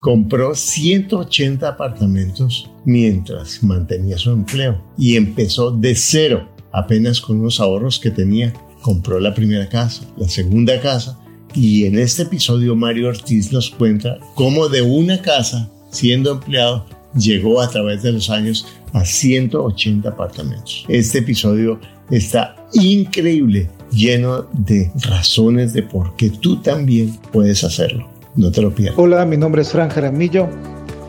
[0.00, 7.98] compró 180 apartamentos mientras mantenía su empleo y empezó de cero, apenas con unos ahorros
[8.00, 8.54] que tenía.
[8.80, 11.20] Compró la primera casa, la segunda casa
[11.54, 17.60] y en este episodio Mario Ortiz nos cuenta cómo de una casa, siendo empleado, llegó
[17.60, 20.86] a través de los años a 180 apartamentos.
[20.88, 21.78] Este episodio
[22.10, 28.19] está increíble, lleno de razones de por qué tú también puedes hacerlo.
[28.40, 28.98] No te lo pierdas.
[28.98, 30.48] Hola, mi nombre es Fran Jaramillo.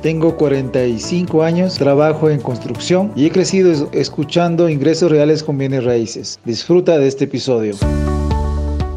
[0.02, 6.42] Tengo 45 años, trabajo en construcción y he crecido escuchando ingresos reales con bienes raíces.
[6.44, 7.76] Disfruta de este episodio.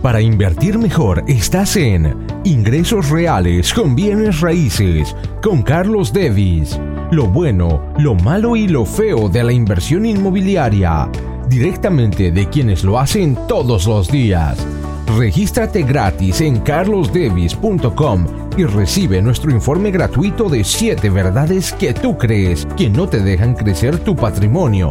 [0.03, 6.81] Para invertir mejor estás en Ingresos Reales con Bienes Raíces con Carlos Devis.
[7.13, 11.09] Lo bueno, lo malo y lo feo de la inversión inmobiliaria.
[11.49, 14.59] Directamente de quienes lo hacen todos los días.
[15.07, 18.27] Regístrate gratis en carlosdevis.com
[18.57, 23.55] y recibe nuestro informe gratuito de 7 verdades que tú crees que no te dejan
[23.55, 24.89] crecer tu patrimonio.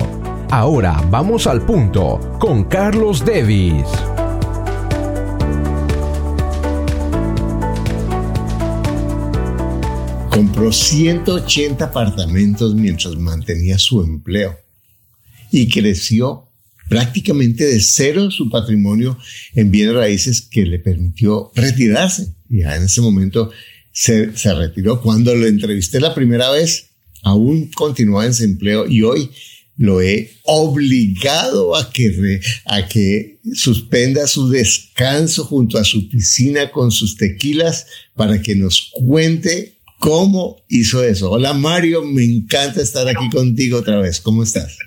[0.52, 3.88] Ahora vamos al punto con Carlos Devis.
[10.30, 14.56] Compró 180 apartamentos mientras mantenía su empleo
[15.52, 16.48] y creció
[16.94, 19.18] prácticamente de cero su patrimonio
[19.56, 22.36] en bienes raíces que le permitió retirarse.
[22.50, 23.50] Ya en ese momento
[23.92, 25.02] se, retiró.
[25.02, 26.92] Cuando lo entrevisté la primera vez,
[27.24, 29.32] aún continuaba en su empleo y hoy
[29.76, 37.88] lo he obligado a que suspenda su descanso junto a su piscina con sus tequilas
[38.14, 41.32] para que nos cuente cómo hizo eso.
[41.32, 44.22] Hola Mario, me encanta estar aquí contigo otra vez.
[44.22, 44.78] ¿Cómo estás?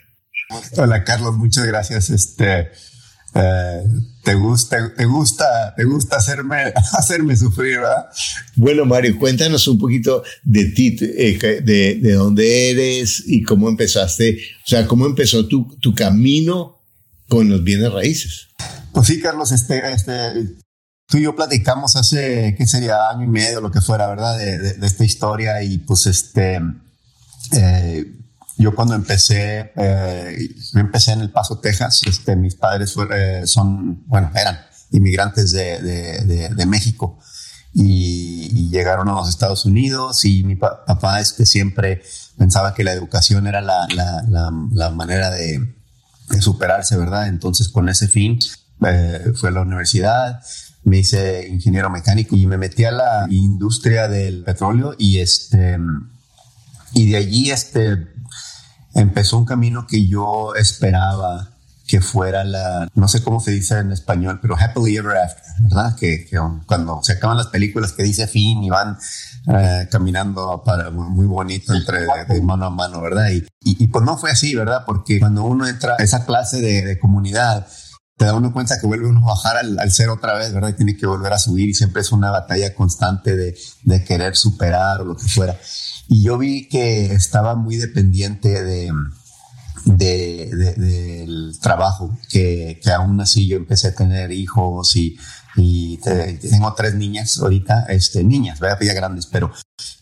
[0.76, 2.10] Hola Carlos, muchas gracias.
[2.10, 2.70] Este,
[3.34, 3.82] eh,
[4.22, 8.06] te gusta, te gusta, te gusta hacerme, hacerme sufrir, ¿verdad?
[8.54, 14.38] Bueno, Mario, cuéntanos un poquito de ti, eh, de, de, dónde eres y cómo empezaste,
[14.64, 16.80] o sea, cómo empezó tu, tu camino
[17.28, 18.48] con los bienes raíces.
[18.92, 20.12] Pues sí, Carlos, este, este,
[21.06, 23.10] tú y yo platicamos hace, ¿qué sería?
[23.10, 24.38] Año y medio, lo que fuera, ¿verdad?
[24.38, 26.60] De, de, de esta historia y pues este,
[27.52, 28.15] eh,
[28.58, 32.02] yo cuando empecé, eh, empecé en El Paso, Texas.
[32.06, 34.58] Este, mis padres eh, son, bueno, eran
[34.92, 37.18] inmigrantes de, de, México
[37.74, 42.02] y, llegaron a los Estados Unidos y mi papá este, siempre
[42.36, 45.74] pensaba que la educación era la, la, la, la manera de,
[46.40, 47.28] superarse, ¿verdad?
[47.28, 48.38] Entonces con ese fin
[48.86, 50.40] eh, fue a la universidad,
[50.82, 55.78] me hice ingeniero mecánico y me metí a la industria del petróleo y este
[56.92, 58.15] y de allí este
[58.96, 61.50] empezó un camino que yo esperaba
[61.86, 65.94] que fuera la, no sé cómo se dice en español, pero happily ever after, ¿verdad?
[65.94, 66.28] Que,
[66.66, 68.98] cuando se acaban las películas que dice fin y van
[69.46, 72.06] eh, caminando para, muy bonito entre
[72.42, 73.30] mano a mano, ¿verdad?
[73.30, 74.82] Y, y, y, pues no fue así, ¿verdad?
[74.84, 77.68] Porque cuando uno entra a esa clase de, de comunidad,
[78.16, 80.70] te da uno cuenta que vuelve uno a bajar al, al, cero otra vez, ¿verdad?
[80.70, 83.54] Y tiene que volver a subir y siempre es una batalla constante de,
[84.04, 85.58] querer superar o lo que fuera.
[86.08, 88.90] Y yo vi que estaba muy dependiente de,
[89.84, 95.18] de, de, del trabajo, que, que, aún así yo empecé a tener hijos y,
[95.56, 98.78] y te, tengo tres niñas ahorita, este, niñas, ¿verdad?
[98.80, 99.52] ya grandes, pero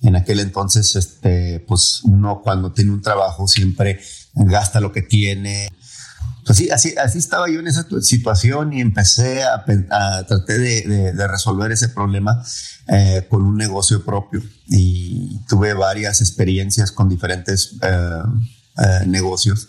[0.02, 4.00] en aquel entonces, este, pues uno cuando tiene un trabajo siempre
[4.34, 5.70] gasta lo que tiene.
[6.46, 10.82] Pues sí, así, así estaba yo en esa situación y empecé a, a tratar de,
[10.82, 12.44] de, de resolver ese problema
[12.88, 18.22] eh, con un negocio propio y tuve varias experiencias con diferentes eh,
[18.76, 19.68] eh, negocios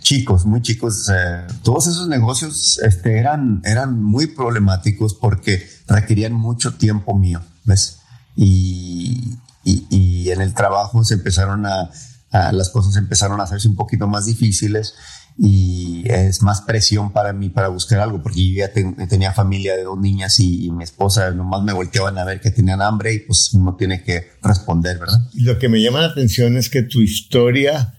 [0.00, 1.08] chicos, muy chicos.
[1.08, 8.00] Eh, todos esos negocios este, eran, eran muy problemáticos porque requerían mucho tiempo mío, ¿ves?
[8.36, 11.90] Y, y, y en el trabajo se empezaron a,
[12.30, 14.94] a, las cosas empezaron a hacerse un poquito más difíciles
[15.36, 19.76] y es más presión para mí para buscar algo, porque yo ya ten, tenía familia
[19.76, 23.14] de dos niñas y, y, mi esposa nomás me volteaban a ver que tenían hambre
[23.14, 25.18] y pues uno tiene que responder, ¿verdad?
[25.34, 27.94] Lo que me llama la atención es que tu historia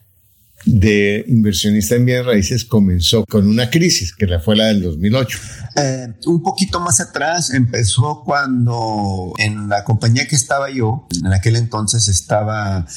[0.65, 5.39] de inversionista en bienes raíces comenzó con una crisis, que fue la del 2008.
[5.75, 11.55] Eh, un poquito más atrás empezó cuando en la compañía que estaba yo, en aquel
[11.55, 12.87] entonces estaba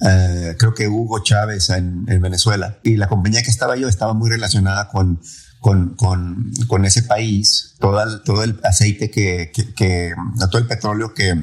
[0.00, 2.78] Uh, creo que Hugo Chávez en, en, Venezuela.
[2.82, 5.20] Y la compañía que estaba yo estaba muy relacionada con,
[5.60, 7.74] con, con, con ese país.
[7.80, 10.12] Todo el, todo el aceite que, que, que,
[10.50, 11.34] todo el petróleo que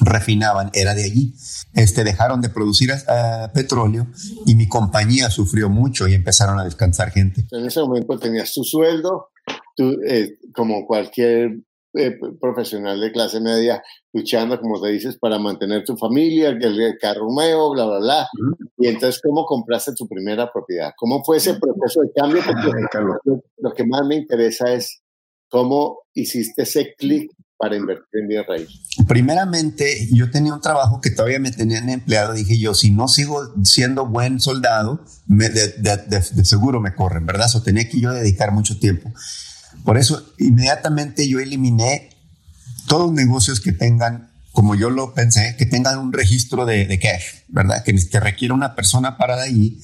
[0.00, 1.34] refinaban era de allí.
[1.74, 4.06] Este, dejaron de producir uh, petróleo
[4.46, 7.46] y mi compañía sufrió mucho y empezaron a descansar gente.
[7.50, 9.30] En ese momento tenías tu sueldo,
[9.76, 11.62] tú, eh, como cualquier
[11.94, 13.82] eh, profesional de clase media
[14.12, 18.28] luchando, como te dices, para mantener tu familia, el, carro nuevo, bla, bla, bla.
[18.78, 20.92] Y entonces, ¿cómo compraste tu primera propiedad?
[20.96, 22.42] ¿Cómo fue ese proceso de cambio?
[22.44, 25.02] Porque lo que más me interesa es
[25.48, 28.68] cómo hiciste ese clic para invertir en bien raíz?
[29.06, 32.32] Primeramente, yo tenía un trabajo que todavía me tenían empleado.
[32.32, 37.48] Dije yo, si no sigo siendo buen soldado, de, seguro me corren, ¿verdad?
[37.54, 39.12] O tenía que yo dedicar mucho tiempo.
[39.84, 42.10] Por eso, inmediatamente yo eliminé
[42.86, 47.42] todos los negocios que tengan, como yo lo pensé, que tengan un registro de, cash,
[47.48, 47.82] ¿verdad?
[47.84, 49.80] Que, que requiera una persona parada ahí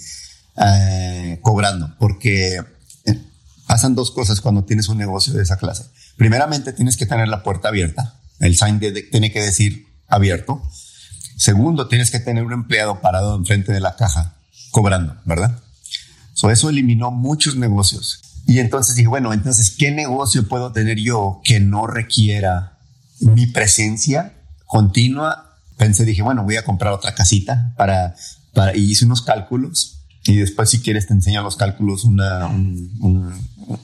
[0.56, 2.60] eh, cobrando, porque
[3.04, 3.20] eh,
[3.66, 5.84] pasan dos cosas cuando tienes un negocio de esa clase
[6.16, 8.14] Primeramente, tienes que tener la puerta abierta.
[8.38, 10.62] El sign tiene que decir abierto.
[11.36, 14.34] Segundo, tienes que tener un empleado parado enfrente de la caja
[14.70, 15.60] cobrando, ¿verdad?
[16.50, 18.20] eso eliminó muchos negocios.
[18.46, 22.78] Y entonces dije, bueno, entonces, ¿qué negocio puedo tener yo que no requiera
[23.20, 24.34] mi presencia
[24.66, 25.58] continua?
[25.76, 28.14] Pensé, dije, bueno, voy a comprar otra casita para,
[28.52, 29.93] para, y hice unos cálculos
[30.26, 32.90] y después si quieres te enseño los cálculos, una, un,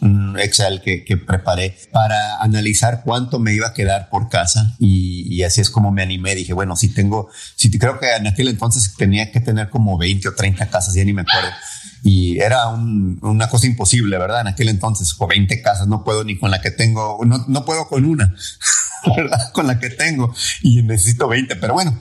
[0.00, 5.26] un Excel que, que, preparé para analizar cuánto me iba a quedar por casa y,
[5.34, 6.34] y, así es como me animé.
[6.34, 10.28] Dije, bueno, si tengo, si creo que en aquel entonces tenía que tener como 20
[10.28, 11.50] o 30 casas, ya ni me acuerdo.
[12.02, 14.40] Y era un, una cosa imposible, ¿verdad?
[14.40, 17.64] En aquel entonces, con 20 casas no puedo ni con la que tengo, no, no
[17.66, 18.34] puedo con una,
[19.16, 19.52] ¿verdad?
[19.52, 22.00] Con la que tengo y necesito 20, pero bueno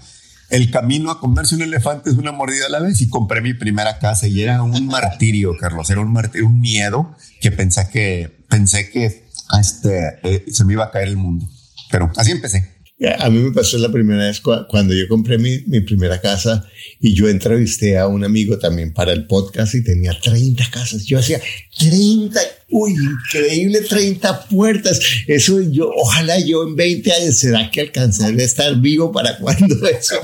[0.49, 3.53] el camino a comerse un elefante es una mordida a la vez y compré mi
[3.53, 8.45] primera casa y era un martirio, Carlos, era un martirio, un miedo que pensé que,
[8.49, 9.25] pensé que
[9.59, 11.47] este, eh, se me iba a caer el mundo.
[11.91, 12.79] Pero así empecé.
[13.19, 16.65] A mí me pasó la primera vez cuando yo compré mi, mi, primera casa
[16.99, 21.05] y yo entrevisté a un amigo también para el podcast y tenía 30 casas.
[21.05, 21.39] Yo hacía
[21.77, 22.39] 30
[22.71, 24.99] uy, increíble, 30 puertas.
[25.27, 29.75] Eso yo, ojalá yo en 20 años, ¿será que alcanzaré a estar vivo para cuando
[29.87, 30.15] eso?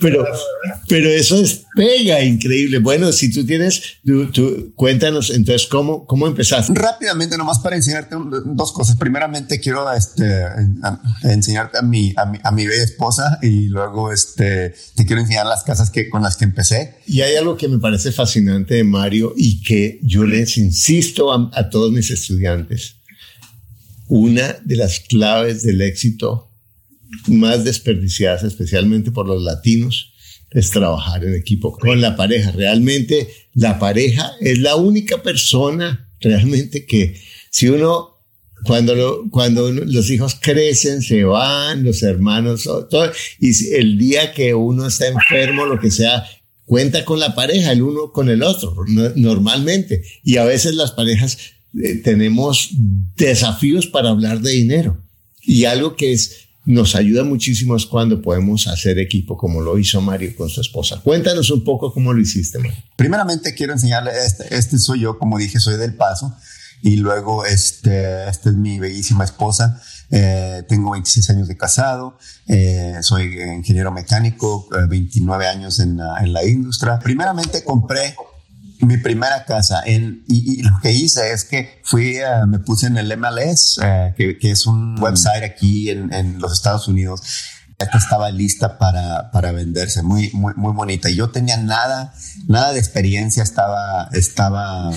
[0.00, 0.26] pero,
[0.88, 2.78] pero eso es pega, increíble.
[2.78, 6.72] Bueno, si tú tienes, tú, cuéntanos entonces cómo, cómo empezaste.
[6.74, 8.96] Rápidamente, nomás para enseñarte dos cosas.
[8.96, 10.24] Primeramente, quiero este,
[11.22, 15.46] enseñarte a mi, a mi, a mi bella esposa y luego este, te quiero enseñar
[15.46, 16.96] las casas que, con las que empecé.
[17.06, 21.70] Y hay algo que me parece fascinante de Mario y que yo les insisto a,
[21.70, 22.96] todos mis estudiantes,
[24.08, 26.50] una de las claves del éxito
[27.28, 30.12] más desperdiciadas, especialmente por los latinos,
[30.50, 32.50] es trabajar en equipo con la pareja.
[32.52, 37.20] Realmente la pareja es la única persona realmente que
[37.50, 38.18] si uno,
[38.64, 44.86] cuando, cuando los hijos crecen, se van, los hermanos, todo, y el día que uno
[44.86, 46.24] está enfermo, lo que sea,
[46.64, 48.74] cuenta con la pareja, el uno con el otro,
[49.16, 50.02] normalmente.
[50.22, 51.38] Y a veces las parejas
[51.82, 52.70] eh, tenemos
[53.16, 54.98] desafíos para hablar de dinero.
[55.40, 60.00] Y algo que es, nos ayuda muchísimo es cuando podemos hacer equipo, como lo hizo
[60.00, 61.00] Mario con su esposa.
[61.02, 62.82] Cuéntanos un poco cómo lo hiciste, Mario.
[62.96, 66.34] Primeramente quiero enseñarle, este, este soy yo, como dije, soy del paso.
[66.82, 69.80] Y luego, este, esta es mi bellísima esposa.
[70.10, 76.32] Eh, tengo 26 años de casado, eh, soy ingeniero mecánico, 29 eh, años en, en,
[76.32, 76.98] la industria.
[76.98, 78.14] Primeramente compré
[78.80, 82.18] mi primera casa en, y, lo que hice es que fui,
[82.48, 83.78] me puse en el MLS,
[84.16, 85.02] que, que, es un mm.
[85.02, 87.22] website aquí en, en los Estados Unidos
[87.82, 91.10] esta estaba lista para, para venderse, muy, muy, muy bonita.
[91.10, 92.14] Y yo tenía nada,
[92.48, 94.90] nada de experiencia, estaba, estaba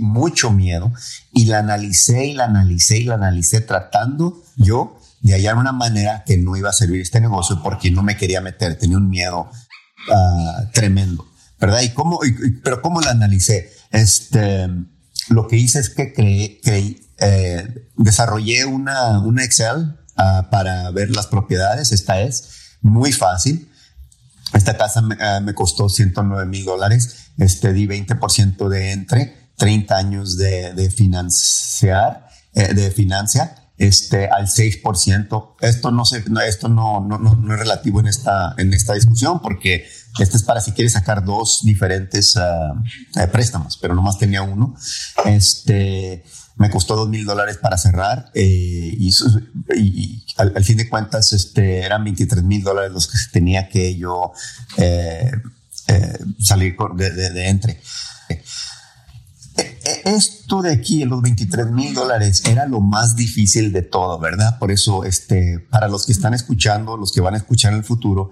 [0.00, 0.92] mucho miedo
[1.32, 6.22] y la analicé y la analicé y la analicé tratando yo de hallar una manera
[6.24, 9.50] que no iba a servir este negocio porque no me quería meter, tenía un miedo
[10.12, 11.26] ah, tremendo,
[11.60, 11.82] ¿verdad?
[11.82, 12.20] Y cómo,
[12.62, 14.68] pero cómo la analicé, este,
[15.28, 16.60] lo que hice es que creé,
[17.18, 21.92] eh, desarrollé una, una Excel Ah, para ver las propiedades.
[21.92, 23.70] Esta es muy fácil.
[24.54, 27.30] Esta casa me, ah, costó 109 mil dólares.
[27.36, 34.46] Este di 20% de entre, 30 años de, de financiar, eh, de financia, este al
[34.46, 35.56] 6%.
[35.60, 39.86] Esto no no, esto no, no, no, es relativo en esta, en esta discusión porque
[40.18, 42.74] este es para si quieres sacar dos diferentes ah,
[43.16, 44.74] eh, préstamos, pero nomás tenía uno.
[45.24, 46.24] Este,
[46.56, 49.10] me costó dos mil dólares para cerrar eh, y,
[50.36, 54.32] al, fin de cuentas este, eran 23 mil dólares los que tenía que yo
[54.78, 55.30] eh,
[56.38, 57.80] salir de, de, entre.
[60.04, 64.58] Esto de aquí, los 23 mil dólares, era lo más difícil de todo, ¿verdad?
[64.58, 67.84] Por eso, este, para los que están escuchando, los que van a escuchar en el
[67.84, 68.30] futuro,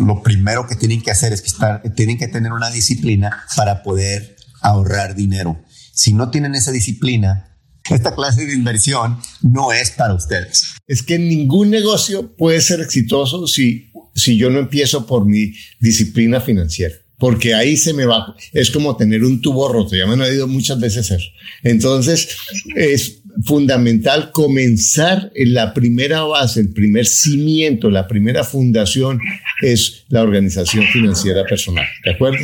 [0.00, 4.36] lo primero que tienen que hacer es que tienen que tener una disciplina para poder
[4.60, 5.62] ahorrar dinero
[6.00, 7.58] si no tienen esa disciplina,
[7.90, 10.72] esta clase de inversión no es para ustedes.
[10.86, 16.40] Es que ningún negocio puede ser exitoso si, si yo no empiezo por mi disciplina
[16.40, 20.22] financiera porque ahí se me va, es como tener un tubo roto, ya me han
[20.22, 21.28] oído muchas veces eso.
[21.62, 22.30] Entonces,
[22.74, 29.20] es fundamental comenzar en la primera base, el primer cimiento, la primera fundación
[29.62, 32.38] es la organización financiera personal, ¿de acuerdo?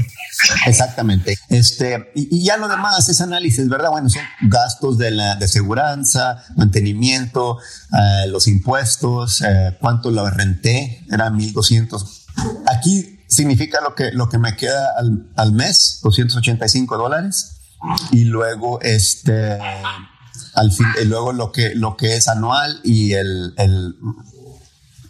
[0.67, 1.39] Exactamente.
[1.49, 3.91] Este, y, ya lo demás es análisis, ¿verdad?
[3.91, 5.99] Bueno, son gastos de, la, de seguridad,
[6.57, 7.59] mantenimiento,
[7.93, 12.27] eh, los impuestos, eh, cuánto lo renté, eran 1200.
[12.67, 17.53] Aquí significa lo que, lo que me queda al, al mes, 285 dólares.
[18.11, 19.59] Y luego, este,
[20.55, 23.95] al fin, y luego lo que, lo que es anual y el, el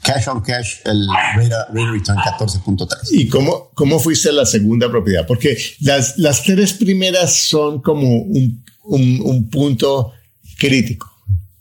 [0.03, 1.07] cash on cash, el
[1.37, 1.51] rate,
[1.91, 2.89] return 14.3.
[3.11, 5.27] ¿Y cómo, cómo fuiste a la segunda propiedad?
[5.27, 10.13] Porque las, las tres primeras son como un, un, un punto
[10.59, 11.11] crítico.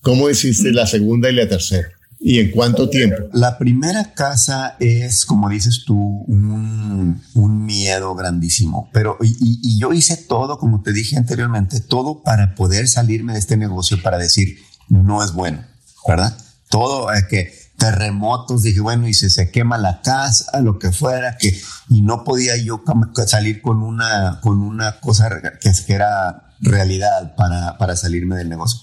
[0.01, 1.89] ¿Cómo hiciste la segunda y la tercera?
[2.19, 3.29] ¿Y en cuánto tiempo?
[3.33, 7.21] La primera casa es, como dices tú, un,
[7.65, 8.89] miedo grandísimo.
[8.93, 13.57] Pero, y, yo hice todo, como te dije anteriormente, todo para poder salirme de este
[13.57, 14.57] negocio, para decir,
[14.89, 15.63] no es bueno,
[16.07, 16.37] ¿verdad?
[16.69, 21.37] Todo, eh, que terremotos, dije, bueno, y si se quema la casa, lo que fuera,
[21.37, 22.81] que, y no podía yo
[23.27, 25.29] salir con una, con una cosa
[25.61, 28.79] que, era realidad para, para salirme del negocio.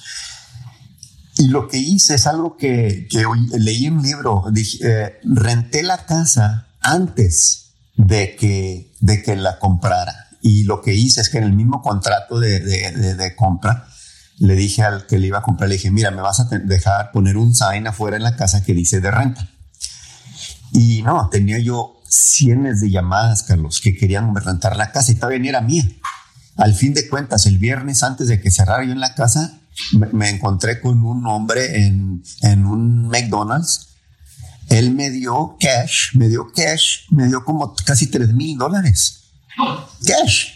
[1.38, 3.24] Y lo que hice es algo que, que
[3.58, 4.44] leí en un libro.
[4.54, 10.28] Eh, renté la casa antes de que, de que la comprara.
[10.42, 13.88] Y lo que hice es que en el mismo contrato de, de, de, compra,
[14.38, 17.12] le dije al que le iba a comprar, le dije, mira, me vas a dejar
[17.12, 19.48] poner un sign afuera en la casa que dice de renta.
[20.72, 25.38] Y no, tenía yo cientos de llamadas, Carlos, que querían rentar la casa y todavía
[25.38, 25.84] ni era mía.
[26.56, 29.60] Al fin de cuentas, el viernes antes de que cerrara yo en la casa,
[30.12, 33.88] me, encontré con un hombre en, en un McDonald's.
[34.68, 39.24] Él me dio cash, me dio cash, me dio como casi tres mil dólares.
[40.06, 40.52] Cash.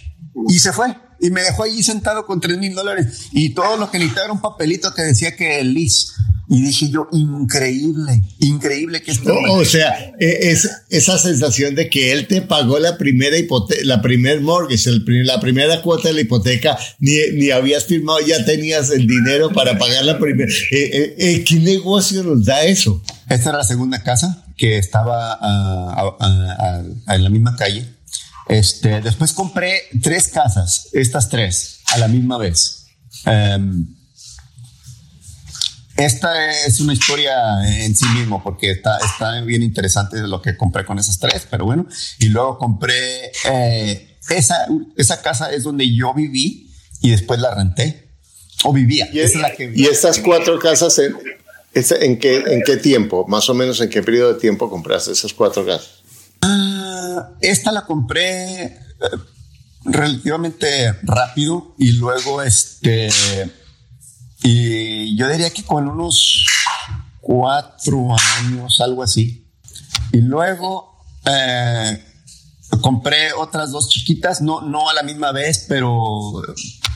[0.49, 0.97] Y se fue.
[1.21, 3.29] Y me dejó allí sentado con tres mil dólares.
[3.33, 6.15] Y todo lo que necesitaba era un papelito que decía que el Liz.
[6.49, 9.35] Y dije yo, increíble, increíble que esto.
[9.51, 14.01] o sea, e, es esa sensación de que él te pagó la primera hipoteca, la
[14.01, 18.91] primer mortgage, el, la primera cuota de la hipoteca, ni, ni habías firmado, ya tenías
[18.91, 20.51] el dinero para pagar la primera.
[20.71, 23.03] Eh, eh, eh, ¿Qué negocio nos da eso?
[23.29, 25.39] Esta era la segunda casa que estaba
[27.09, 27.87] en la misma calle.
[28.49, 32.87] Este, después compré tres casas, estas tres, a la misma vez.
[33.27, 33.96] Um,
[35.97, 37.35] esta es una historia
[37.83, 41.65] en sí mismo porque está, está bien interesante lo que compré con esas tres, pero
[41.65, 41.87] bueno.
[42.19, 48.11] Y luego compré eh, esa, esa casa es donde yo viví y después la renté
[48.65, 49.09] o vivía.
[49.13, 51.17] Y, es la que ¿y estas cuatro casas en,
[51.75, 55.33] en, qué, en qué tiempo, más o menos en qué periodo de tiempo compraste esas
[55.33, 56.03] cuatro casas?
[56.43, 58.77] Ah, esta la compré eh,
[59.85, 63.09] relativamente rápido y luego este
[64.43, 66.47] y yo diría que con unos
[67.21, 69.47] cuatro años, algo así.
[70.13, 72.05] Y luego eh,
[72.81, 76.43] compré otras dos chiquitas, no, no a la misma vez, pero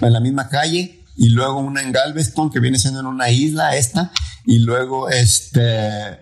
[0.00, 1.04] en la misma calle.
[1.16, 4.12] Y luego una en Galveston, que viene siendo en una isla, esta.
[4.46, 6.18] Y luego este,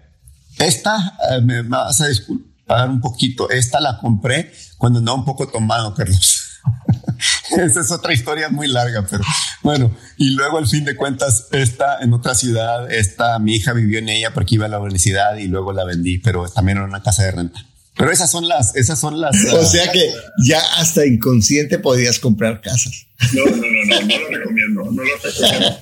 [0.58, 5.48] esta, eh, me vas a disculpar un poquito, esta la compré cuando andaba un poco
[5.48, 6.37] tomado, Carlos.
[7.56, 9.24] Esa es otra historia muy larga, pero
[9.62, 9.94] bueno.
[10.16, 14.08] Y luego, al fin de cuentas, está en otra ciudad, esta, mi hija vivió en
[14.08, 17.24] ella porque iba a la universidad y luego la vendí, pero también era una casa
[17.24, 17.64] de renta.
[17.96, 19.34] Pero esas son las, esas son las.
[19.52, 20.08] O sea que
[20.46, 23.06] ya hasta inconsciente podías comprar casas.
[23.32, 25.78] No, no, no, no, no lo recomiendo, no lo recomiendo.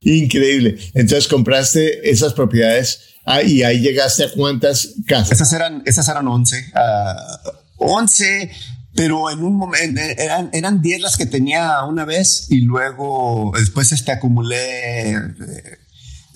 [0.00, 0.76] Increíble.
[0.94, 5.32] Entonces compraste esas propiedades ah, y ahí llegaste a cuántas casas.
[5.32, 6.72] Esas eran, esas eran 11.
[6.74, 8.50] Uh, 11
[8.94, 13.92] pero en un momento eran, eran 10 las que tenía una vez y luego después
[13.92, 15.78] este acumulé, eh,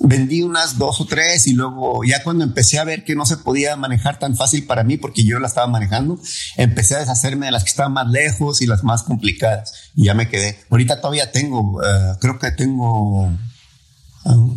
[0.01, 3.37] vendí unas dos o tres y luego ya cuando empecé a ver que no se
[3.37, 6.19] podía manejar tan fácil para mí porque yo la estaba manejando,
[6.57, 10.15] empecé a deshacerme de las que estaban más lejos y las más complicadas y ya
[10.15, 10.59] me quedé.
[10.71, 13.31] Ahorita todavía tengo, eh, creo que tengo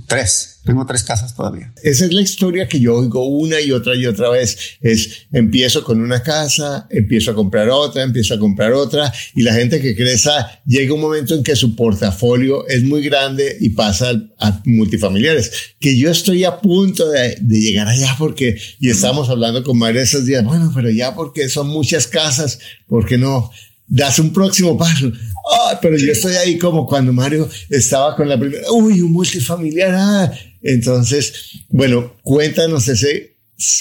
[0.07, 0.59] tres.
[0.63, 1.73] Tengo tres casas todavía.
[1.81, 4.77] Esa es la historia que yo oigo una y otra y otra vez.
[4.81, 9.53] Es empiezo con una casa, empiezo a comprar otra, empiezo a comprar otra y la
[9.53, 10.29] gente que crece
[10.67, 15.51] llega un momento en que su portafolio es muy grande y pasa a multifamiliares.
[15.79, 20.25] Que yo estoy a punto de, llegar allá porque, y estamos hablando con María esos
[20.25, 23.51] días, bueno, pero ya porque son muchas casas, ¿por qué no?
[23.91, 25.11] Das un próximo paso.
[25.53, 29.93] Ah, pero yo estoy ahí como cuando Mario estaba con la primera, uy, un multifamiliar.
[29.93, 30.31] Ah.
[30.61, 33.35] Entonces, bueno, cuéntanos ese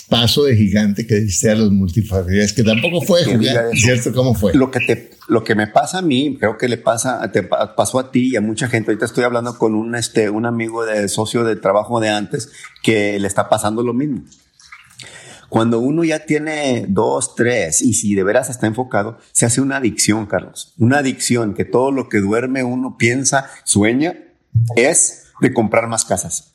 [0.08, 3.20] paso de gigante que diste a los multifamiliares, que tampoco fue
[3.74, 4.12] ¿cierto?
[4.12, 4.52] ¿Cómo fue?
[4.52, 8.00] Lo que, te, lo que me pasa a mí, creo que le pasa, te pasó
[8.00, 8.90] a ti y a mucha gente.
[8.90, 12.50] Ahorita estoy hablando con un, este, un amigo de socio de trabajo de antes
[12.82, 14.24] que le está pasando lo mismo.
[15.50, 19.78] Cuando uno ya tiene dos, tres, y si de veras está enfocado, se hace una
[19.78, 20.74] adicción, Carlos.
[20.78, 24.14] Una adicción que todo lo que duerme uno piensa, sueña,
[24.76, 26.52] es de comprar más casas.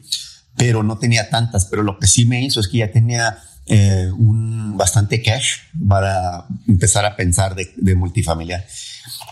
[0.55, 4.11] pero no tenía tantas, pero lo que sí me hizo es que ya tenía eh,
[4.15, 5.53] un bastante cash
[5.87, 8.65] para empezar a pensar de, de multifamiliar.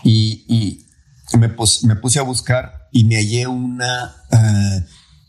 [0.02, 0.91] Y, y
[1.38, 4.84] me, me puse a buscar y me hallé una, eh,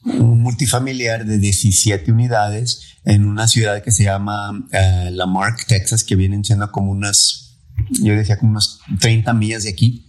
[0.06, 6.16] un multifamiliar de 17 unidades en una ciudad que se llama uh, Lamarck, Texas, que
[6.16, 7.58] vienen siendo como unas,
[7.90, 10.06] yo decía como unas 30 millas de aquí,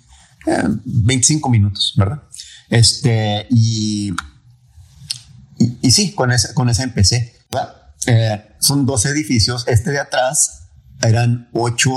[0.85, 2.23] 25 minutos, ¿verdad?
[2.69, 4.13] Este, y,
[5.81, 7.35] y, sí, con esa, con esa empecé.
[8.59, 10.64] son dos edificios, este de atrás
[11.03, 11.93] eran ocho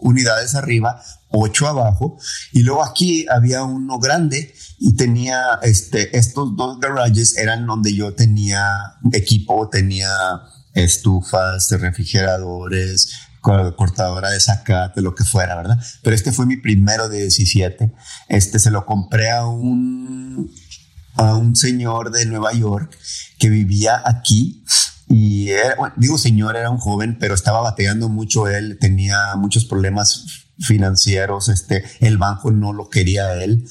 [0.00, 2.18] unidades arriba, ocho abajo,
[2.52, 8.14] y luego aquí había uno grande y tenía este, estos dos garages eran donde yo
[8.14, 8.66] tenía
[9.12, 10.10] equipo, tenía
[10.74, 15.78] estufas, refrigeradores, cortadora de zacate, lo que fuera, ¿verdad?
[16.02, 17.92] Pero este fue mi primero de 17.
[18.28, 20.52] Este se lo compré a un,
[21.14, 22.96] a un señor de Nueva York
[23.38, 24.64] que vivía aquí
[25.08, 25.50] y
[25.96, 31.84] digo señor, era un joven, pero estaba bateando mucho él, tenía muchos problemas financieros, este,
[32.00, 33.64] el banco no lo quería él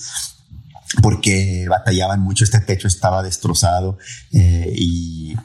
[1.02, 3.98] porque batallaban mucho, este techo estaba destrozado
[4.32, 5.36] eh, y,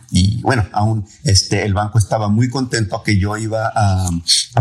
[0.42, 4.08] bueno, aún este, el banco estaba muy contento que yo iba a,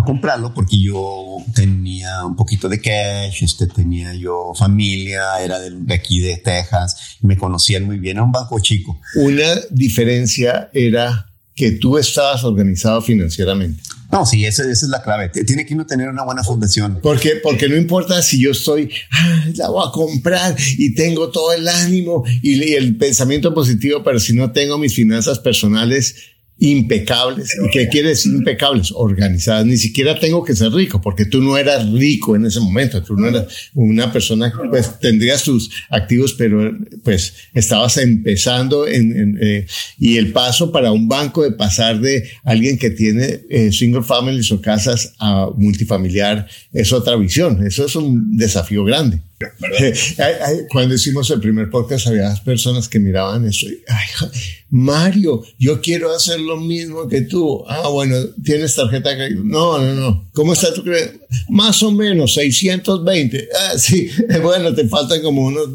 [0.06, 5.94] comprarlo porque yo tenía un poquito de cash, este, tenía yo familia, era de, de
[5.94, 9.00] aquí de Texas, me conocían muy bien, era un banco chico.
[9.16, 13.84] Una diferencia era que tú estabas organizado financieramente.
[14.12, 15.30] No, sí, esa, es la clave.
[15.30, 17.00] Tiene que uno tener una buena fundación.
[17.02, 21.54] Porque, porque no importa si yo estoy, ah, la voy a comprar y tengo todo
[21.54, 26.16] el ánimo y el pensamiento positivo, pero si no tengo mis finanzas personales
[26.60, 27.58] impecables.
[27.66, 28.92] ¿Y qué quiere decir impecables?
[28.94, 29.66] Organizadas.
[29.66, 33.02] Ni siquiera tengo que ser rico, porque tú no eras rico en ese momento.
[33.02, 36.72] Tú no eras una persona, pues tendrías tus activos, pero
[37.04, 39.66] pues estabas empezando en, eh,
[39.98, 44.52] y el paso para un banco de pasar de alguien que tiene eh, single families
[44.52, 47.66] o casas a multifamiliar es otra visión.
[47.66, 49.20] Eso es un desafío grande.
[50.70, 54.30] Cuando hicimos el primer podcast había personas que miraban eso y, ay,
[54.72, 57.62] Mario, yo quiero hacer lo mismo que tú.
[57.68, 60.30] Ah, bueno, ¿tienes tarjeta de No, no, no.
[60.32, 61.20] ¿Cómo está tu crédito?
[61.50, 63.50] Más o menos, 620.
[63.54, 64.10] Ah, sí.
[64.42, 65.70] Bueno, te faltan como unos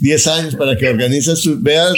[0.00, 1.94] 10 años para que organices tus, veas,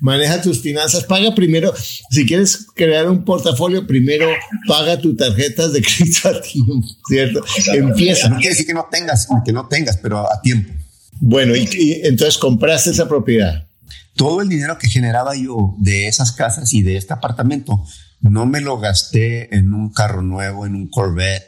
[0.00, 1.04] maneja tus finanzas.
[1.04, 1.72] Paga primero,
[2.10, 4.28] si quieres crear un portafolio, primero
[4.68, 7.44] paga tus tarjetas de crédito a tiempo, ¿cierto?
[7.72, 8.28] Empieza.
[8.28, 10.72] No quiere decir que no tengas, que no tengas, pero a tiempo.
[11.20, 13.66] Bueno, y entonces compraste esa propiedad
[14.16, 17.84] todo el dinero que generaba yo de esas casas y de este apartamento,
[18.20, 21.46] no me lo gasté en un carro nuevo, en un Corvette.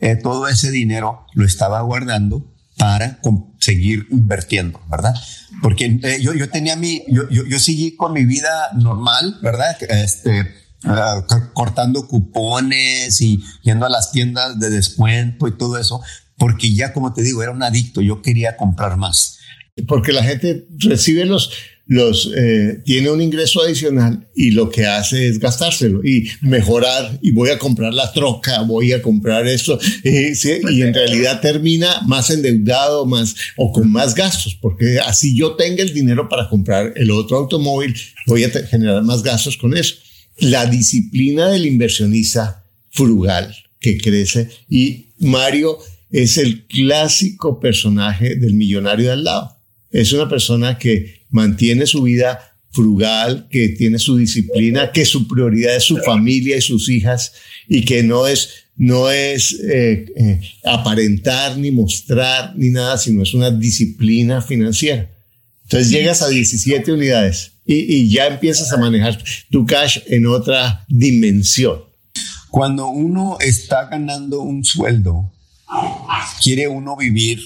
[0.00, 3.18] Eh, todo ese dinero lo estaba guardando para
[3.58, 5.14] seguir invirtiendo, ¿verdad?
[5.62, 9.76] Porque eh, yo, yo tenía mi, yo, yo, yo, seguí con mi vida normal, ¿verdad?
[9.82, 16.00] Este, ah, cortando cupones y yendo a las tiendas de descuento y todo eso,
[16.38, 19.38] porque ya, como te digo, era un adicto, yo quería comprar más.
[19.86, 21.50] Porque la gente recibe los,
[21.88, 27.30] los eh, tiene un ingreso adicional y lo que hace es gastárselo y mejorar y
[27.30, 30.34] voy a comprar la troca, voy a comprar esto eh,
[30.70, 35.82] y en realidad termina más endeudado más o con más gastos porque así yo tenga
[35.82, 37.94] el dinero para comprar el otro automóvil
[38.26, 39.94] voy a generar más gastos con eso.
[40.40, 45.78] La disciplina del inversionista frugal que crece y Mario
[46.10, 49.56] es el clásico personaje del millonario de al lado.
[49.90, 55.76] Es una persona que mantiene su vida frugal, que tiene su disciplina, que su prioridad
[55.76, 57.32] es su familia y sus hijas
[57.66, 63.34] y que no es, no es eh, eh, aparentar ni mostrar ni nada, sino es
[63.34, 65.10] una disciplina financiera.
[65.64, 70.84] Entonces llegas a 17 unidades y, y ya empiezas a manejar tu cash en otra
[70.88, 71.80] dimensión.
[72.50, 75.30] Cuando uno está ganando un sueldo,
[76.42, 77.40] quiere uno vivir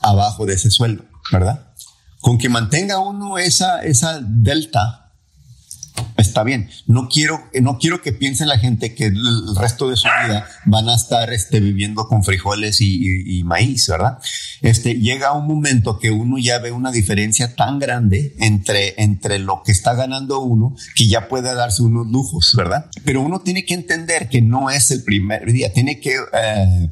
[0.00, 1.72] abajo de ese sueldo, ¿verdad?
[2.20, 5.12] Con que mantenga uno esa, esa delta,
[6.16, 6.70] está bien.
[6.86, 10.88] No quiero, no quiero que piense la gente que el resto de su vida van
[10.88, 14.18] a estar este, viviendo con frijoles y, maíz, ¿verdad?
[14.62, 19.62] Este, llega un momento que uno ya ve una diferencia tan grande entre, entre lo
[19.62, 22.86] que está ganando uno que ya puede darse unos lujos, ¿verdad?
[23.04, 26.16] Pero uno tiene que entender que no es el primer día, tiene que...
[26.32, 26.88] Eh,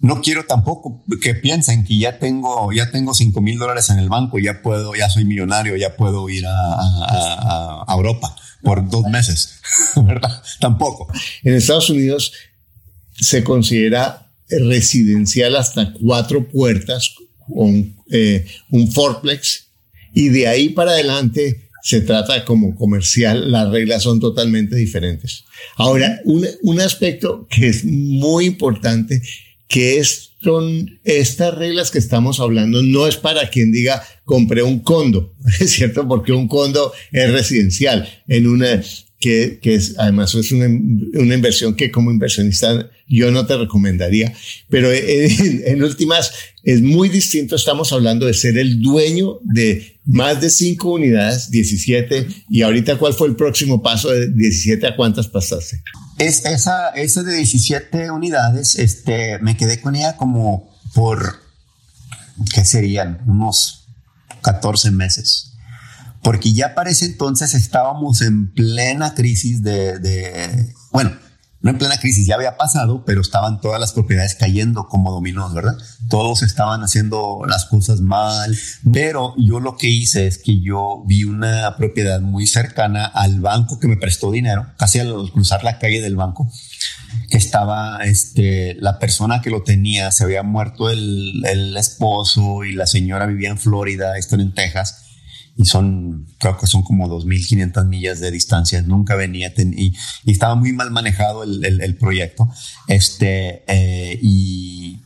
[0.00, 4.08] no quiero tampoco que piensen que ya tengo, ya tengo cinco mil dólares en el
[4.08, 9.04] banco, ya puedo, ya soy millonario, ya puedo ir a, a, a Europa por dos
[9.06, 9.60] meses,
[9.96, 10.42] ¿verdad?
[10.58, 11.08] Tampoco.
[11.42, 12.32] En Estados Unidos
[13.12, 17.14] se considera residencial hasta cuatro puertas
[17.54, 19.68] con eh, un fourplex
[20.14, 25.44] y de ahí para adelante se trata como comercial, las reglas son totalmente diferentes.
[25.76, 29.22] Ahora, un, un aspecto que es muy importante
[29.70, 35.32] que son estas reglas que estamos hablando, no es para quien diga compré un condo,
[35.60, 38.82] es cierto, porque un condo es residencial en una
[39.20, 44.32] que, que es, además es una, una, inversión que como inversionista yo no te recomendaría,
[44.68, 50.40] pero en, en, últimas es muy distinto, estamos hablando de ser el dueño de más
[50.40, 55.28] de cinco unidades, 17, y ahorita cuál fue el próximo paso de 17 a cuántas
[55.28, 55.82] pasaste.
[56.18, 61.40] Es esa, esa de 17 unidades, este, me quedé con ella como por,
[62.54, 63.20] ¿qué serían?
[63.26, 63.88] Unos
[64.42, 65.50] 14 meses
[66.22, 71.12] porque ya para ese entonces estábamos en plena crisis de, bueno,
[71.62, 75.52] no en plena crisis, ya había pasado, pero estaban todas las propiedades cayendo como dominós,
[75.52, 75.76] ¿verdad?
[76.08, 78.56] Todos estaban haciendo las cosas mal,
[78.90, 83.78] pero yo lo que hice es que yo vi una propiedad muy cercana al banco
[83.78, 86.50] que me prestó dinero, casi al cruzar la calle del banco,
[87.28, 92.72] que estaba, este, la persona que lo tenía, se había muerto el, el esposo y
[92.72, 94.99] la señora vivía en Florida, esto en Texas
[95.56, 98.80] y son, creo que son como 2.500 millas de distancia.
[98.82, 102.48] Nunca venía y, y, estaba muy mal manejado el proyecto.
[102.86, 105.00] Este, eh, y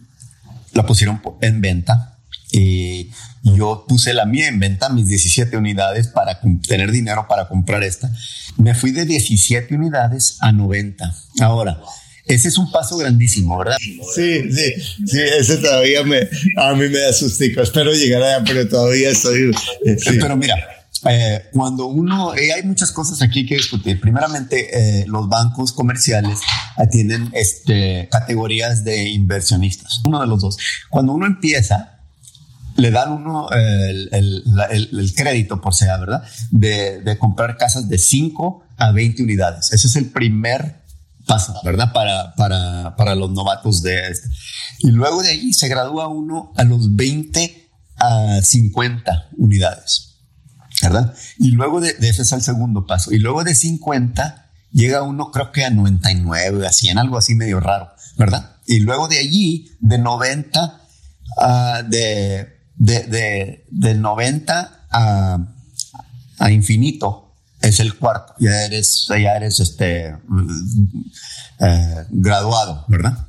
[0.72, 2.18] la pusieron en venta.
[2.52, 3.10] Y
[3.42, 8.12] yo puse la mía en venta, mis 17 unidades, para tener dinero para comprar esta.
[8.56, 11.12] Me fui de 17 unidades a 90.
[11.40, 11.80] Ahora,
[12.26, 13.76] ese es un paso grandísimo, ¿verdad?
[13.78, 14.72] Sí, sí,
[15.06, 16.20] sí, ese todavía me,
[16.56, 17.60] a mí me da sustico.
[17.60, 19.50] Espero llegar allá, pero todavía estoy.
[19.84, 20.18] Eh, sí.
[20.18, 20.56] Pero mira,
[21.06, 24.00] eh, cuando uno, eh, hay muchas cosas aquí que discutir.
[24.00, 26.40] Primeramente, eh, los bancos comerciales
[26.90, 30.56] tienen este, categorías de inversionistas, uno de los dos.
[30.88, 31.98] Cuando uno empieza,
[32.76, 36.24] le dan uno el, el, el, el crédito, por sea, ¿verdad?
[36.50, 39.72] De, de comprar casas de 5 a 20 unidades.
[39.72, 40.83] Ese es el primer
[41.26, 41.92] paso, ¿verdad?
[41.92, 44.28] Para, para, para los novatos de este.
[44.80, 50.18] Y luego de ahí se gradúa uno a los 20 a 50 unidades,
[50.82, 51.14] ¿verdad?
[51.38, 53.12] Y luego de, de ese es el segundo paso.
[53.12, 57.60] Y luego de 50 llega uno creo que a 99, a 100, algo así medio
[57.60, 58.56] raro, ¿verdad?
[58.66, 60.80] Y luego de allí, de 90
[61.38, 65.38] a, de, de, de, de 90 a,
[66.38, 67.23] a infinito,
[67.64, 70.14] es el cuarto, ya eres, ya eres este,
[71.60, 73.26] eh, graduado, ¿verdad?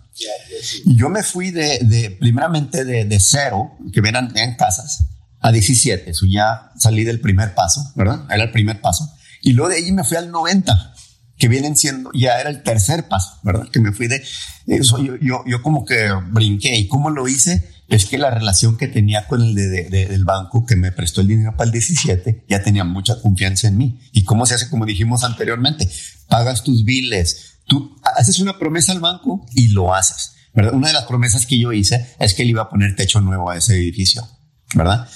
[0.85, 5.05] Y yo me fui de, de primeramente de, de, cero, que eran en casas,
[5.41, 8.25] a 17, eso ya salí del primer paso, ¿verdad?
[8.29, 9.11] Era el primer paso.
[9.41, 10.93] Y luego de ahí me fui al 90,
[11.37, 13.67] que vienen siendo, ya era el tercer paso, ¿verdad?
[13.71, 14.23] Que me fui de
[14.67, 16.75] eso, yo, yo, yo como que brinqué.
[16.77, 17.74] ¿Y cómo lo hice?
[17.87, 21.21] Es que la relación que tenía con el de, de, del banco que me prestó
[21.21, 23.99] el dinero para el 17 ya tenía mucha confianza en mí.
[24.11, 24.69] ¿Y cómo se hace?
[24.69, 25.89] Como dijimos anteriormente,
[26.27, 30.31] pagas tus biles, tú haces una promesa al banco y lo haces.
[30.53, 30.73] ¿verdad?
[30.73, 33.49] Una de las promesas que yo hice es que él iba a poner techo nuevo
[33.49, 34.25] a ese edificio,
[34.73, 35.07] ¿verdad?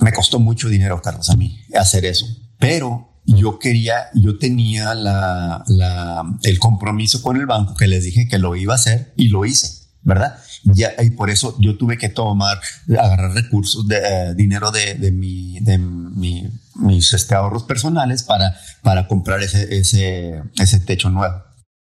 [0.00, 2.26] Me costó mucho dinero, Carlos, a mí hacer eso,
[2.58, 8.28] pero yo quería, yo tenía la, la, el compromiso con el banco que les dije
[8.28, 10.38] que lo iba a hacer y lo hice, ¿verdad?
[10.64, 15.58] Y por eso yo tuve que tomar, agarrar recursos de eh, dinero de, de, mi,
[15.60, 21.42] de mi, mis este, ahorros personales para, para comprar ese, ese, ese techo nuevo.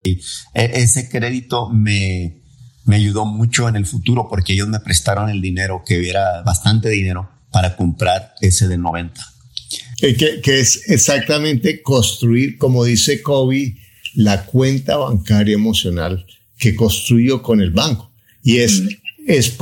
[0.03, 0.21] Y
[0.53, 2.43] e, ese crédito me,
[2.85, 6.89] me ayudó mucho en el futuro porque ellos me prestaron el dinero, que era bastante
[6.89, 9.21] dinero, para comprar ese de 90.
[10.01, 13.75] Eh, que, que es exactamente construir, como dice Kobe,
[14.15, 16.25] la cuenta bancaria emocional
[16.57, 18.10] que construyó con el banco.
[18.43, 18.81] Y es,
[19.27, 19.55] es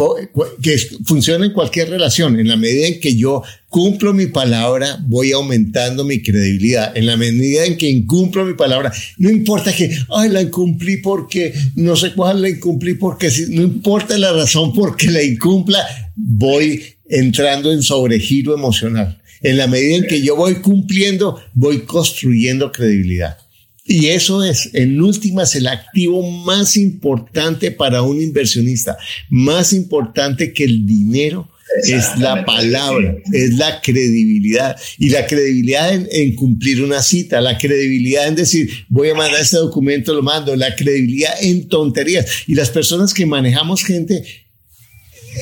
[0.62, 2.40] que funciona en cualquier relación.
[2.40, 6.96] En la medida en que yo cumplo mi palabra, voy aumentando mi credibilidad.
[6.96, 11.54] En la medida en que incumplo mi palabra, no importa que, ay, la incumplí porque
[11.76, 16.84] no sé cuál la incumplí porque no importa la razón por qué la incumpla, voy
[17.10, 19.18] entrando en sobregiro emocional.
[19.42, 23.38] En la medida en que yo voy cumpliendo, voy construyendo credibilidad.
[23.92, 28.96] Y eso es, en últimas, el activo más importante para un inversionista,
[29.32, 31.50] más importante que el dinero.
[31.84, 34.78] Es la palabra, es la credibilidad.
[35.00, 39.58] Y la credibilidad en, cumplir una cita, la credibilidad en decir, voy a mandar este
[39.58, 42.44] documento, lo mando, la credibilidad en tonterías.
[42.46, 44.24] Y las personas que manejamos gente,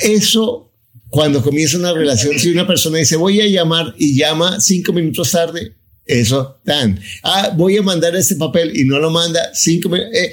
[0.04, 0.72] eso
[1.10, 5.32] cuando comienza una relación, si una persona dice voy a llamar y llama cinco minutos
[5.32, 5.74] tarde,
[6.08, 7.00] eso tan.
[7.24, 10.14] Ah, voy a mandar este papel y no lo manda cinco minutos.
[10.16, 10.32] Eh,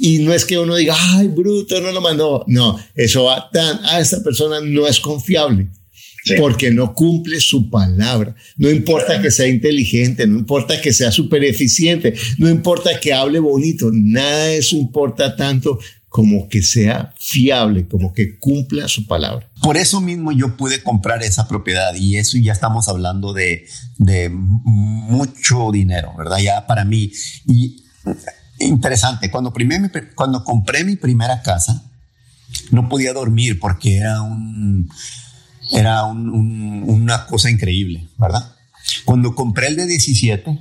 [0.00, 2.44] y no es que uno diga, ay, bruto, no lo mandó.
[2.46, 3.80] No, eso va tan.
[3.84, 5.68] Ah, esta persona no es confiable.
[6.38, 8.34] Porque no cumple su palabra.
[8.56, 13.40] No importa que sea inteligente, no importa que sea súper eficiente, no importa que hable
[13.40, 15.80] bonito, nada de eso importa tanto
[16.12, 19.48] como que sea fiable, como que cumpla su palabra.
[19.62, 23.66] Por eso mismo yo pude comprar esa propiedad y eso ya estamos hablando de,
[24.30, 26.36] mucho dinero, ¿verdad?
[26.36, 27.10] Ya para mí.
[27.46, 27.82] Y
[28.58, 29.54] interesante, cuando,
[30.14, 31.82] cuando compré mi primera casa,
[32.70, 34.90] no podía dormir porque era un,
[35.70, 38.54] era una cosa increíble, ¿verdad?
[39.06, 40.58] Cuando compré el de 17,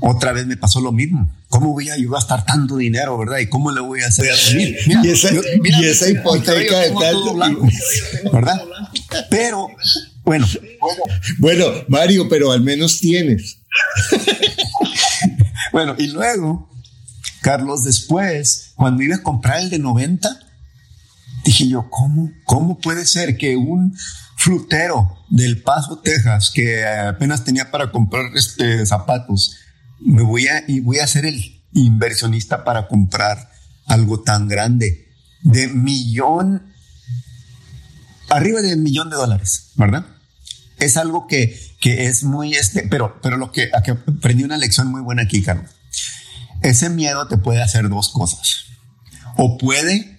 [0.00, 1.30] otra vez me pasó lo mismo.
[1.48, 3.38] ¿Cómo voy a yo gastar tanto dinero, verdad?
[3.38, 4.76] ¿Y cómo le voy a hacer a dormir?
[4.86, 7.16] y esa, y esa hipoteca de tal...
[8.32, 8.60] ¿Verdad?
[9.30, 9.68] Pero,
[10.24, 10.46] bueno.
[11.38, 13.58] Bueno, Mario, pero al menos tienes.
[15.72, 16.68] bueno, y luego,
[17.40, 20.28] Carlos, después, cuando iba a comprar el de 90,
[21.44, 23.96] dije yo, ¿cómo, cómo puede ser que un
[24.36, 29.56] frutero del Paso, Texas, que apenas tenía para comprar este, zapatos,
[30.00, 33.50] me voy a, y voy a ser el inversionista para comprar
[33.86, 35.08] algo tan grande
[35.42, 36.62] de millón,
[38.28, 40.06] arriba de millón de dólares, ¿verdad?
[40.78, 45.00] Es algo que, que es muy este, pero, pero lo que, aprendí una lección muy
[45.00, 45.70] buena aquí, Carlos.
[46.62, 48.64] Ese miedo te puede hacer dos cosas.
[49.36, 50.18] O puede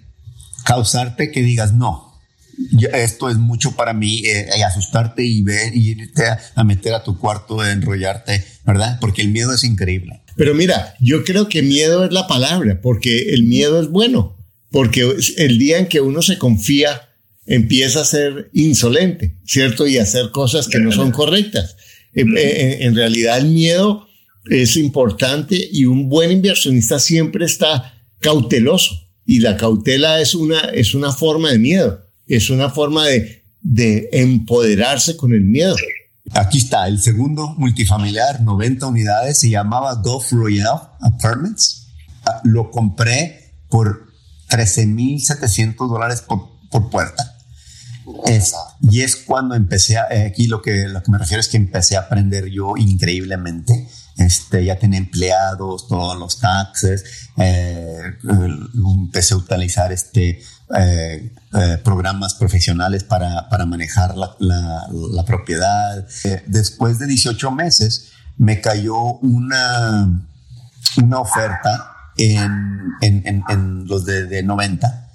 [0.63, 2.06] causarte que digas, no,
[2.93, 6.23] esto es mucho para mí, eh, y asustarte y ver, y irte
[6.55, 8.97] a, meter a tu cuarto, a enrollarte, ¿verdad?
[8.99, 10.21] Porque el miedo es increíble.
[10.35, 14.37] Pero mira, yo creo que miedo es la palabra, porque el miedo es bueno,
[14.71, 17.09] porque el día en que uno se confía,
[17.45, 19.87] empieza a ser insolente, ¿cierto?
[19.87, 21.77] Y a hacer cosas que no son correctas.
[22.13, 24.07] En, en realidad el miedo
[24.49, 30.93] es importante y un buen inversionista siempre está cauteloso y la cautela es una, es
[30.93, 35.75] una forma de miedo es una forma de, de empoderarse con el miedo.
[36.33, 41.87] Aquí está, el segundo multifamiliar, 90 unidades, se llamaba Gulf Royale Apartments.
[42.25, 44.07] Ah, lo compré por
[44.49, 47.37] 13.700 dólares por, por puerta.
[48.25, 51.47] Es, y es cuando empecé, a, eh, aquí lo que, lo que me refiero es
[51.47, 53.87] que empecé a aprender yo increíblemente.
[54.17, 57.03] Este, ya tenía empleados, todos los taxes,
[57.37, 58.17] eh,
[58.73, 60.41] empecé a utilizar este,
[60.75, 66.05] eh, eh, programas profesionales para, para manejar la, la, propiedad.
[66.25, 70.27] Eh, después de 18 meses me cayó una,
[70.97, 75.09] una oferta en, en, en, los de, de, 90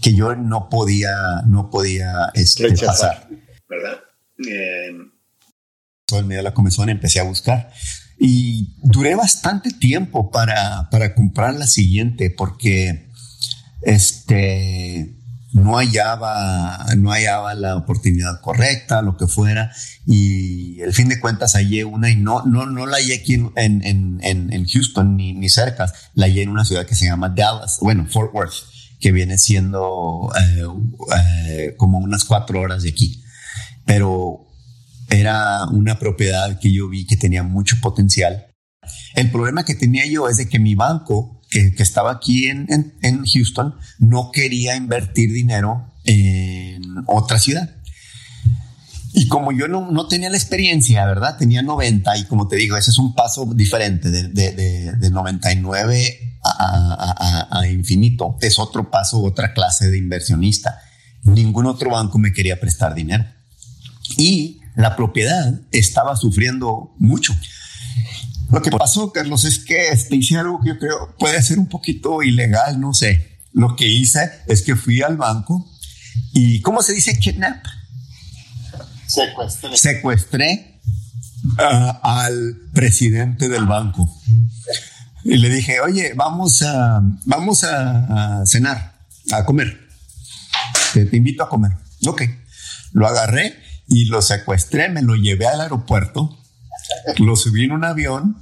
[0.00, 3.28] que yo no podía, no podía este, pasar.
[3.68, 3.98] ¿Verdad?
[6.06, 7.70] Todo el medio de la comisión empecé a buscar
[8.18, 13.05] y duré bastante tiempo para, para comprar la siguiente porque
[13.82, 15.16] este,
[15.52, 19.72] no hallaba, no hallaba la oportunidad correcta, lo que fuera,
[20.04, 23.82] y el fin de cuentas hallé una y no, no, no la hallé aquí en,
[23.84, 27.78] en, en, Houston ni, ni, cerca, la hallé en una ciudad que se llama Dallas,
[27.80, 28.54] bueno, Fort Worth,
[29.00, 30.64] que viene siendo eh,
[31.16, 33.22] eh, como unas cuatro horas de aquí,
[33.84, 34.46] pero
[35.08, 38.46] era una propiedad que yo vi que tenía mucho potencial.
[39.14, 41.35] El problema que tenía yo es de que mi banco
[41.76, 42.66] que, estaba aquí en,
[43.02, 47.70] en, Houston no quería invertir dinero en otra ciudad.
[49.14, 51.38] Y como yo no, no, tenía la experiencia, ¿verdad?
[51.38, 56.38] Tenía 90 y como te digo, ese es un paso diferente de, de, de, 99
[56.44, 58.36] a, a, a, infinito.
[58.42, 60.78] Es otro paso, otra clase de inversionista.
[61.22, 63.24] Ningún otro banco me quería prestar dinero.
[64.18, 67.34] Y la propiedad estaba sufriendo mucho.
[68.50, 71.68] Lo que pasó, Carlos, es que este, hice algo que yo creo puede ser un
[71.68, 73.38] poquito ilegal, no sé.
[73.52, 75.68] Lo que hice es que fui al banco
[76.32, 77.64] y, ¿cómo se dice kidnap?
[79.06, 79.76] Secuestré.
[79.76, 80.80] Secuestré
[81.58, 84.08] uh, al presidente del banco.
[85.24, 89.88] Y le dije, oye, vamos a, vamos a, a cenar, a comer.
[90.92, 91.72] Te, te, invito a comer.
[92.06, 92.22] Ok.
[92.92, 93.56] Lo agarré
[93.88, 96.38] y lo secuestré, me lo llevé al aeropuerto,
[97.18, 98.36] lo subí en un avión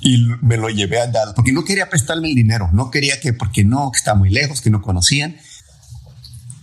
[0.00, 3.32] y me lo llevé a Dallas, porque no quería prestarme el dinero, no quería que,
[3.32, 5.36] porque no, que está muy lejos, que no conocían.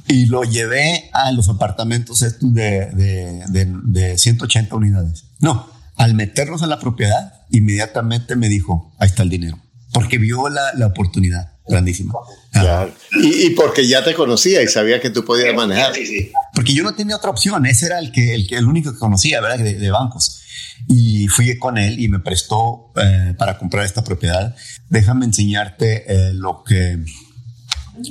[0.07, 5.25] Y lo llevé a los apartamentos estos de, de, de, de 180 unidades.
[5.39, 9.59] No, al meternos a la propiedad, inmediatamente me dijo, ahí está el dinero,
[9.93, 12.13] porque vio la, la oportunidad grandísima.
[12.51, 12.91] Claro.
[13.21, 15.93] Y, y, porque ya te conocía y sabía que tú podías manejar.
[15.93, 16.31] Sí, sí.
[16.53, 18.99] Porque yo no tenía otra opción, ese era el, que, el, que, el único que
[18.99, 19.59] conocía, ¿verdad?
[19.63, 20.41] De, de bancos.
[20.87, 24.55] Y fui con él y me prestó eh, para comprar esta propiedad.
[24.89, 26.99] Déjame enseñarte eh, lo, que,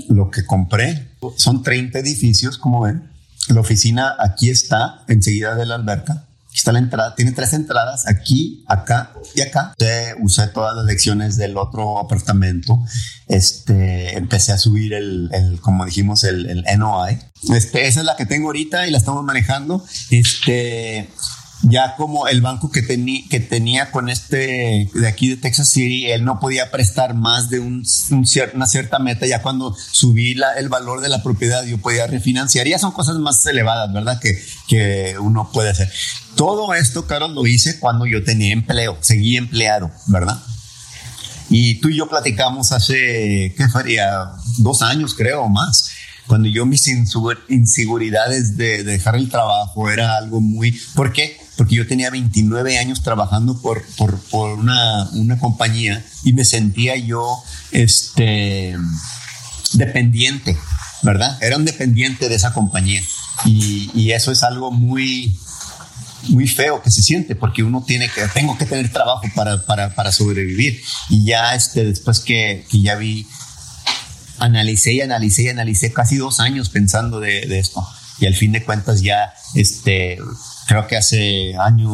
[0.08, 1.08] lo que compré.
[1.36, 3.10] Son 30 edificios, como ven.
[3.48, 6.27] La oficina aquí está, enseguida de la alberca.
[6.58, 9.74] Está la entrada, tiene tres entradas, aquí, acá y acá.
[10.20, 12.82] Usé todas las lecciones del otro apartamento.
[13.28, 17.16] Este, empecé a subir el, el como dijimos, el, el NOI.
[17.54, 19.86] Este, esa es la que tengo ahorita y la estamos manejando.
[20.10, 21.08] Este,
[21.62, 22.86] ya como el banco que,
[23.28, 27.58] que tenía con este de aquí de Texas City, él no podía prestar más de
[27.58, 29.26] un, un cier, una cierta meta.
[29.26, 32.66] Ya cuando subí la, el valor de la propiedad, yo podía refinanciar.
[32.66, 34.20] Ya son cosas más elevadas, ¿verdad?
[34.20, 35.90] Que, que uno puede hacer.
[36.36, 40.38] Todo esto, Carlos, lo hice cuando yo tenía empleo, seguí empleado, ¿verdad?
[41.50, 44.30] Y tú y yo platicamos hace, ¿qué faría?
[44.58, 45.90] Dos años, creo, o más
[46.28, 46.86] cuando yo mis
[47.48, 50.78] inseguridades de, de, dejar el trabajo era algo muy...
[50.94, 51.38] ¿Por qué?
[51.58, 56.96] Porque yo tenía 29 años trabajando por, por, por una, una, compañía y me sentía
[56.96, 57.42] yo
[57.72, 58.74] este,
[59.74, 60.56] dependiente,
[61.02, 61.36] ¿verdad?
[61.42, 63.02] Era un dependiente de esa compañía.
[63.44, 65.36] Y, y eso es algo muy,
[66.28, 69.94] muy feo que se siente porque uno tiene que, tengo que tener trabajo para, para,
[69.94, 70.80] para sobrevivir.
[71.10, 73.26] Y ya este, después que, que ya vi
[74.38, 77.86] analicé y analicé y analicé casi dos años pensando de, esto.
[78.20, 80.18] Y al fin de cuentas ya, este,
[80.68, 81.90] creo que hace año,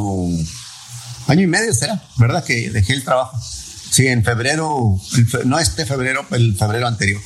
[1.29, 2.45] año y medio será, ¿verdad?
[2.45, 3.41] Que dejé el trabajo.
[3.41, 5.01] Sí, en febrero,
[5.45, 7.23] no este febrero, el febrero anterior.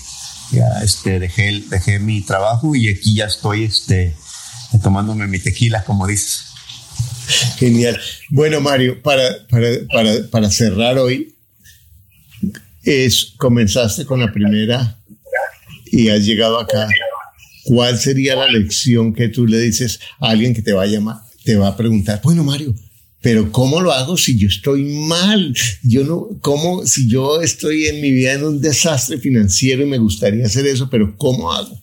[0.52, 4.14] Ya, este, dejé, dejé mi trabajo y aquí ya estoy, este,
[4.82, 6.44] tomándome mi tequila, como dices.
[7.56, 7.98] Genial.
[8.28, 11.34] Bueno, Mario, para, para, para, para cerrar hoy,
[12.82, 14.98] es, comenzaste con la primera
[15.86, 16.88] y has llegado acá,
[17.64, 21.27] ¿cuál sería la lección que tú le dices a alguien que te va a llamar,
[21.48, 22.74] te va a preguntar, bueno, Mario,
[23.22, 25.56] pero ¿cómo lo hago si yo estoy mal?
[25.82, 29.96] Yo no, ¿cómo si yo estoy en mi vida en un desastre financiero y me
[29.96, 31.74] gustaría hacer eso, pero ¿cómo hago?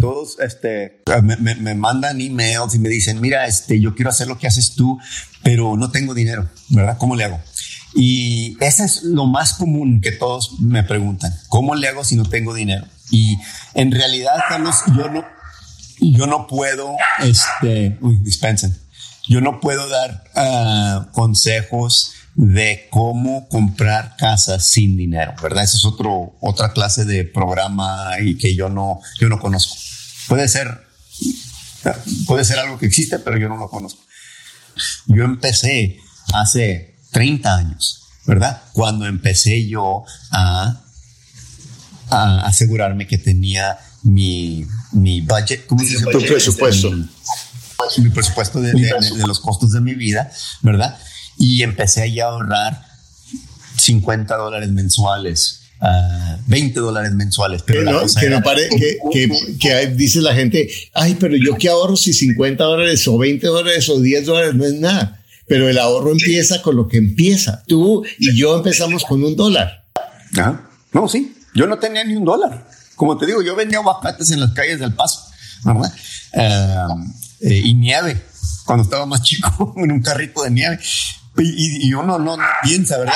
[0.00, 4.26] Todos este, me, me, me, mandan emails y me dicen, mira, este, yo quiero hacer
[4.26, 4.98] lo que haces tú,
[5.44, 6.98] pero no tengo dinero, ¿verdad?
[6.98, 7.40] ¿Cómo le hago?
[7.94, 12.24] Y ese es lo más común que todos me preguntan, ¿cómo le hago si no
[12.24, 12.84] tengo dinero?
[13.12, 13.36] Y
[13.74, 15.24] en realidad, Carlos, yo no,
[16.00, 18.76] yo no puedo, este, dispensen,
[19.28, 25.64] yo no puedo dar uh, consejos de cómo comprar casas sin dinero, ¿verdad?
[25.64, 29.76] Esa es otro, otra clase de programa y que yo no, yo no conozco.
[30.28, 30.86] Puede ser,
[32.26, 34.02] puede ser algo que existe, pero yo no lo conozco.
[35.06, 35.98] Yo empecé
[36.32, 38.62] hace 30 años, ¿verdad?
[38.72, 40.80] Cuando empecé yo a
[42.10, 46.04] a asegurarme que tenía mi, mi budget, ¿cómo se dice?
[46.10, 46.90] Tu presupuesto.
[46.90, 47.08] Mi,
[47.98, 48.82] mi presupuesto de, de,
[49.16, 50.30] de, los costos de mi vida,
[50.62, 50.98] ¿verdad?
[51.38, 52.86] Y empecé a ahorrar
[53.78, 55.60] 50 dólares mensuales.
[55.80, 57.62] Uh, 20 dólares mensuales.
[57.62, 61.56] Pero que, no, que, no pare, que, que, que, dice la gente, ay, pero yo
[61.58, 65.20] qué ahorro si 50 dólares o 20 dólares o 10 dólares no es nada.
[65.46, 67.62] Pero el ahorro empieza con lo que empieza.
[67.66, 69.84] Tú y yo empezamos con un dólar.
[70.38, 70.62] ¿Ah?
[70.92, 71.36] No, sí.
[71.54, 72.66] Yo no tenía ni un dólar.
[72.96, 75.23] Como te digo, yo vendía aguacates en las calles del Paso,
[75.64, 75.94] ¿verdad?
[76.32, 78.24] Eh, y nieve,
[78.64, 80.78] cuando estaba más chico, en un carrito de nieve.
[81.38, 83.14] Y, y uno no, no, piensa, ¿verdad?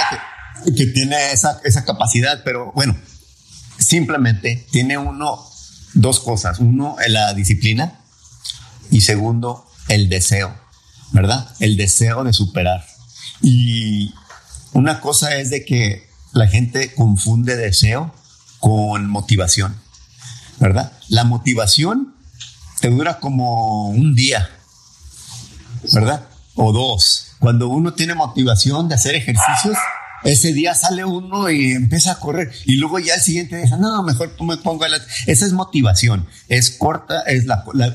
[0.65, 2.97] Que, que tiene esa, esa capacidad, pero bueno,
[3.79, 5.49] simplemente tiene uno
[5.95, 6.59] dos cosas.
[6.59, 8.01] Uno, la disciplina
[8.91, 10.55] y segundo, el deseo,
[11.13, 11.49] ¿verdad?
[11.61, 12.85] El deseo de superar.
[13.43, 14.15] Y
[14.73, 18.15] una cosa es de que la gente confunde deseo
[18.59, 19.77] con motivación,
[20.59, 20.93] ¿verdad?
[21.09, 22.15] La motivación
[22.81, 24.49] te dura como un día,
[25.93, 26.27] ¿verdad?
[26.55, 27.33] O dos.
[27.39, 29.77] Cuando uno tiene motivación de hacer ejercicios,
[30.25, 34.03] ese día sale uno y empieza a correr y luego ya el siguiente día, no,
[34.03, 34.99] mejor me pongo a la...
[35.27, 37.93] Esa es motivación, es corta, es la, la,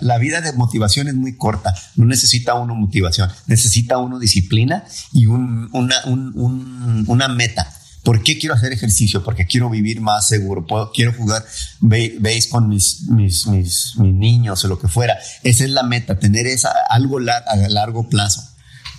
[0.00, 5.26] la, vida de motivación es muy corta, no necesita uno motivación, necesita uno disciplina y
[5.26, 7.72] un, una, un, un, una meta.
[8.02, 9.22] ¿Por qué quiero hacer ejercicio?
[9.22, 11.44] Porque quiero vivir más seguro, quiero jugar
[11.80, 15.18] veis con mis, mis, mis, mis, niños o lo que fuera.
[15.42, 18.52] Esa es la meta, tener esa, algo a largo plazo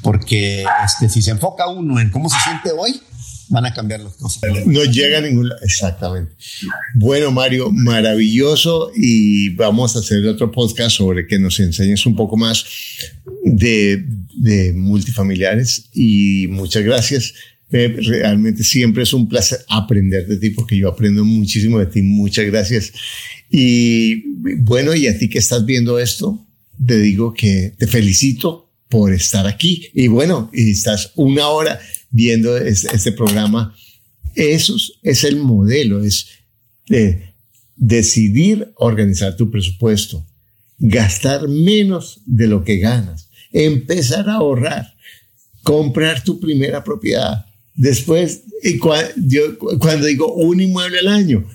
[0.03, 3.01] porque este, si se enfoca uno en cómo se siente hoy,
[3.49, 4.41] van a cambiar las cosas.
[4.65, 5.49] No llega a ningún.
[5.63, 6.35] Exactamente.
[6.93, 8.91] Bueno, Mario, maravilloso.
[8.95, 12.65] Y vamos a hacer otro podcast sobre que nos enseñes un poco más
[13.45, 15.89] de, de multifamiliares.
[15.93, 17.33] Y muchas gracias.
[17.73, 22.03] Realmente siempre es un placer aprender de ti porque yo aprendo muchísimo de ti.
[22.03, 22.93] Muchas gracias.
[23.49, 24.23] Y
[24.57, 26.45] bueno, y a ti que estás viendo esto,
[26.85, 29.87] te digo que te felicito por estar aquí.
[29.95, 31.79] Y bueno, y estás una hora
[32.11, 33.75] viendo este, programa.
[34.35, 36.27] Eso es el modelo, es
[36.87, 37.33] de
[37.75, 40.23] decidir organizar tu presupuesto,
[40.77, 44.93] gastar menos de lo que ganas, empezar a ahorrar,
[45.63, 47.45] comprar tu primera propiedad.
[47.75, 48.43] Después,
[48.79, 51.45] cuando digo un inmueble al año,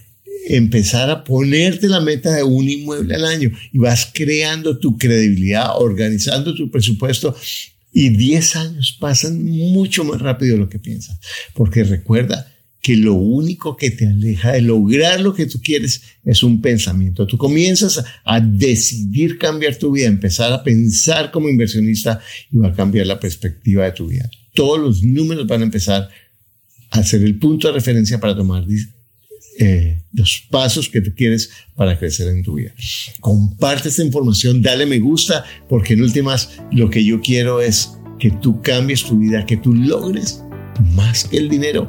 [0.49, 5.71] empezar a ponerte la meta de un inmueble al año y vas creando tu credibilidad,
[5.77, 7.37] organizando tu presupuesto
[7.93, 11.19] y 10 años pasan mucho más rápido de lo que piensas.
[11.55, 16.43] Porque recuerda que lo único que te aleja de lograr lo que tú quieres es
[16.43, 17.27] un pensamiento.
[17.27, 22.21] Tú comienzas a decidir cambiar tu vida, empezar a pensar como inversionista
[22.51, 24.31] y va a cambiar la perspectiva de tu vida.
[24.55, 26.09] Todos los números van a empezar
[26.91, 28.65] a ser el punto de referencia para tomar
[29.59, 32.73] eh, los pasos que tú quieres para crecer en tu vida.
[33.21, 38.31] Comparte esta información, dale me gusta, porque en últimas lo que yo quiero es que
[38.31, 40.43] tú cambies tu vida, que tú logres
[40.95, 41.89] más que el dinero,